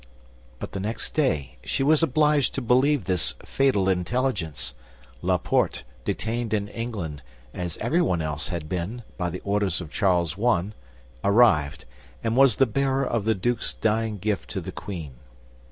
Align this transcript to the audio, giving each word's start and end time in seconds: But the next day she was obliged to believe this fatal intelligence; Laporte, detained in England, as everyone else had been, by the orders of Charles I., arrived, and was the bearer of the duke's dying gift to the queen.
But 0.57 0.71
the 0.71 0.79
next 0.79 1.11
day 1.13 1.57
she 1.63 1.83
was 1.83 2.01
obliged 2.01 2.55
to 2.55 2.61
believe 2.63 3.03
this 3.03 3.35
fatal 3.45 3.87
intelligence; 3.87 4.73
Laporte, 5.21 5.83
detained 6.05 6.55
in 6.55 6.67
England, 6.69 7.21
as 7.53 7.77
everyone 7.77 8.19
else 8.19 8.47
had 8.47 8.67
been, 8.67 9.03
by 9.19 9.29
the 9.29 9.41
orders 9.41 9.79
of 9.79 9.91
Charles 9.91 10.35
I., 10.43 10.71
arrived, 11.23 11.85
and 12.23 12.35
was 12.35 12.55
the 12.55 12.65
bearer 12.65 13.05
of 13.05 13.25
the 13.25 13.35
duke's 13.35 13.75
dying 13.75 14.17
gift 14.17 14.49
to 14.49 14.59
the 14.59 14.71
queen. 14.71 15.17